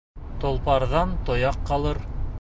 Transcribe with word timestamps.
Толпарҙан 0.43 1.13
тояҡ 1.29 1.63
ҡалыр 1.71 2.05